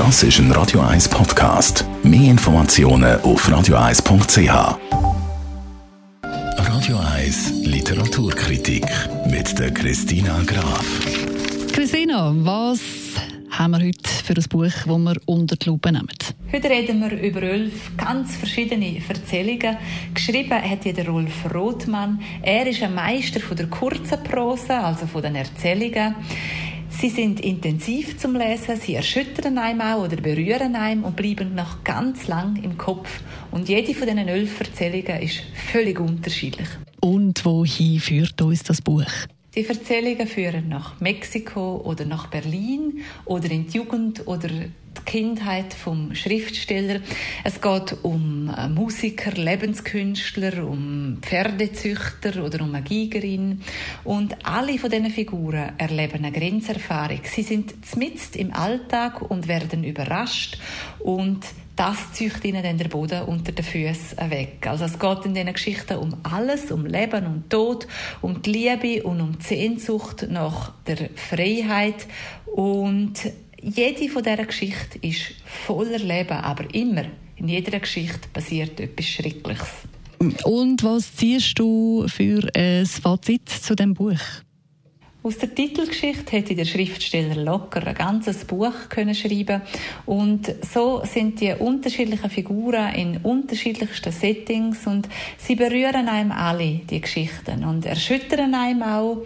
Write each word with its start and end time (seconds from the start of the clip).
Das 0.00 0.22
ist 0.22 0.38
ein 0.38 0.50
Radio 0.52 0.80
1 0.80 1.10
Podcast. 1.10 1.84
Mehr 2.02 2.30
Informationen 2.30 3.20
auf 3.20 3.46
radio1.ch. 3.46 4.78
Radio 6.56 6.96
1 6.96 7.66
Literaturkritik 7.66 8.86
mit 9.26 9.58
der 9.58 9.70
Christina 9.74 10.40
Graf. 10.46 10.86
Christina, 11.74 12.32
was 12.34 12.80
haben 13.50 13.72
wir 13.72 13.88
heute 13.88 14.08
für 14.24 14.32
ein 14.32 14.44
Buch, 14.48 14.64
das 14.64 14.86
wir 14.86 15.16
unter 15.26 15.56
die 15.56 15.68
Lupe 15.68 15.92
nehmen? 15.92 16.08
Heute 16.50 16.70
reden 16.70 17.00
wir 17.02 17.20
über 17.20 17.42
elf 17.42 17.94
ganz 17.98 18.36
verschiedene 18.36 19.02
Erzählungen. 19.06 19.76
Geschrieben 20.14 20.62
hat 20.62 20.82
hier 20.82 20.94
der 20.94 21.08
Rolf 21.08 21.44
Rothmann. 21.52 22.22
Er 22.40 22.66
ist 22.66 22.82
ein 22.82 22.94
Meister 22.94 23.40
von 23.40 23.54
der 23.54 23.66
kurzen 23.66 24.22
Prosa, 24.24 24.80
also 24.80 25.06
von 25.06 25.20
den 25.20 25.34
Erzählungen. 25.34 26.14
Sie 27.00 27.08
sind 27.08 27.40
intensiv 27.40 28.18
zum 28.18 28.36
Lesen, 28.36 28.76
sie 28.76 28.94
erschüttern 28.94 29.56
einem 29.56 29.80
auch 29.80 30.04
oder 30.04 30.16
berühren 30.16 30.76
einem 30.76 31.04
und 31.04 31.16
bleiben 31.16 31.54
noch 31.54 31.82
ganz 31.82 32.28
lang 32.28 32.62
im 32.62 32.76
Kopf. 32.76 33.22
Und 33.50 33.70
jede 33.70 33.94
von 33.94 34.06
diesen 34.06 34.28
elf 34.28 34.60
Erzählungen 34.60 35.22
ist 35.22 35.40
völlig 35.72 35.98
unterschiedlich. 35.98 36.68
Und 37.00 37.42
wohin 37.46 38.00
führt 38.00 38.42
uns 38.42 38.64
das 38.64 38.82
Buch? 38.82 39.10
Die 39.54 39.64
Erzählungen 39.64 40.26
führen 40.26 40.68
nach 40.68 41.00
Mexiko 41.00 41.76
oder 41.86 42.04
nach 42.04 42.26
Berlin 42.26 43.00
oder 43.24 43.50
in 43.50 43.66
die 43.66 43.78
Jugend 43.78 44.26
oder 44.26 44.50
Kindheit 45.04 45.74
vom 45.74 46.14
Schriftsteller. 46.14 47.00
Es 47.44 47.60
geht 47.60 47.96
um 48.02 48.54
Musiker, 48.74 49.32
Lebenskünstler, 49.32 50.66
um 50.66 51.18
Pferdezüchter 51.22 52.44
oder 52.44 52.62
um 52.62 52.74
eine 52.74 52.84
Geigerin. 52.84 53.62
Und 54.04 54.36
alle 54.44 54.78
von 54.78 54.90
diesen 54.90 55.10
Figuren 55.10 55.72
erleben 55.78 56.24
eine 56.24 56.32
Grenzerfahrung. 56.32 57.20
Sie 57.24 57.42
sind 57.42 57.74
mitten 57.96 58.38
im 58.38 58.52
Alltag 58.54 59.22
und 59.22 59.48
werden 59.48 59.84
überrascht 59.84 60.58
und 60.98 61.44
das 61.80 62.12
zieht 62.12 62.44
ihnen 62.44 62.62
dann 62.62 62.76
der 62.76 62.88
Boden 62.88 63.22
unter 63.22 63.52
den 63.52 63.64
Füßen 63.64 64.30
weg. 64.30 64.66
Also 64.66 64.84
es 64.84 64.98
geht 64.98 65.24
in 65.24 65.32
diesen 65.32 65.52
Geschichten 65.54 65.96
um 65.96 66.14
alles, 66.24 66.70
um 66.70 66.84
Leben 66.84 67.24
und 67.24 67.48
Tod, 67.48 67.86
um 68.20 68.42
die 68.42 68.52
Liebe 68.52 69.02
und 69.02 69.22
um 69.22 69.38
die 69.38 69.46
Sehnsucht 69.46 70.26
nach 70.28 70.74
der 70.86 71.08
Freiheit 71.14 72.06
und 72.44 73.14
jede 73.62 74.08
von 74.08 74.22
dieser 74.22 74.44
Geschichte 74.44 74.98
ist 75.02 75.34
voller 75.44 75.98
Leben, 75.98 76.32
aber 76.32 76.72
immer 76.74 77.04
in 77.36 77.48
jeder 77.48 77.78
Geschichte 77.80 78.28
passiert 78.32 78.78
etwas 78.80 79.06
Schreckliches. 79.06 79.68
Und 80.44 80.82
was 80.84 81.16
ziehst 81.16 81.58
du 81.58 82.06
für 82.08 82.46
ein 82.54 82.84
Fazit 82.84 83.48
zu 83.48 83.74
dem 83.74 83.94
Buch? 83.94 84.20
Aus 85.22 85.36
der 85.36 85.54
Titelgeschichte 85.54 86.34
hätte 86.34 86.54
der 86.54 86.64
Schriftsteller 86.64 87.34
locker 87.34 87.86
ein 87.86 87.94
ganzes 87.94 88.46
Buch 88.46 88.88
können 88.88 89.14
schreiben 89.14 89.60
und 90.06 90.50
so 90.64 91.02
sind 91.04 91.42
die 91.42 91.52
unterschiedlichen 91.52 92.30
Figuren 92.30 92.94
in 92.94 93.18
unterschiedlichsten 93.18 94.12
Settings 94.12 94.86
und 94.86 95.10
sie 95.36 95.56
berühren 95.56 96.08
einem 96.08 96.32
alle 96.32 96.80
die 96.88 97.02
Geschichten 97.02 97.64
und 97.64 97.84
erschüttern 97.84 98.54
einem 98.54 98.82
auch. 98.82 99.18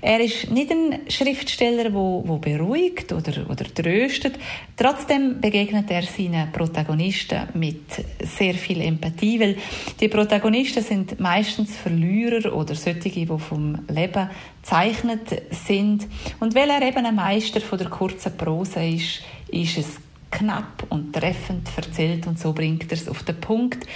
Er 0.00 0.20
ist 0.20 0.48
nicht 0.48 0.70
ein 0.70 1.00
Schriftsteller, 1.08 1.92
wo, 1.92 2.22
wo 2.24 2.38
beruhigt 2.38 3.12
oder 3.12 3.44
oder 3.50 3.64
tröstet. 3.64 4.38
Trotzdem 4.76 5.40
begegnet 5.40 5.90
er 5.90 6.02
seinen 6.02 6.52
Protagonisten 6.52 7.48
mit 7.54 7.82
sehr 8.20 8.54
viel 8.54 8.80
Empathie, 8.80 9.40
weil 9.40 9.56
die 10.00 10.08
Protagonisten 10.08 10.84
sind 10.84 11.18
meistens 11.18 11.76
Verlierer 11.76 12.54
oder 12.54 12.76
solche, 12.76 13.10
die 13.10 13.26
vom 13.26 13.78
Leben 13.88 14.30
zeichnet 14.62 15.31
sind. 15.50 16.06
Und 16.40 16.54
weil 16.54 16.70
er 16.70 16.82
eben 16.82 17.04
ein 17.04 17.14
Meister 17.14 17.60
von 17.60 17.78
der 17.78 17.88
kurzen 17.88 18.36
Prosa 18.36 18.82
ist, 18.82 19.20
ist 19.50 19.78
es 19.78 19.86
knapp 20.32 20.86
und 20.88 21.12
treffend 21.12 21.68
erzählt 21.76 22.26
und 22.26 22.38
so 22.38 22.52
bringt 22.52 22.90
er 22.90 22.96
es 22.96 23.08
auf 23.08 23.22
den 23.22 23.38
Punkt. 23.40 23.86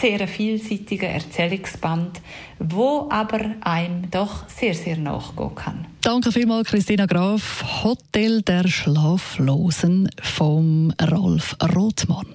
Sehr 0.00 0.26
vielseitiger 0.28 1.08
Erzählungsband, 1.08 2.20
wo 2.58 3.08
aber 3.10 3.40
einem 3.60 4.10
doch 4.10 4.48
sehr, 4.48 4.74
sehr 4.74 4.96
nachgehen 4.96 5.54
kann. 5.54 5.86
Danke 6.02 6.32
vielmals, 6.32 6.68
Christina 6.68 7.06
Graf. 7.06 7.64
Hotel 7.84 8.42
der 8.42 8.68
Schlaflosen 8.68 10.10
vom 10.20 10.92
Rolf 11.00 11.56
Rothmann. 11.74 12.34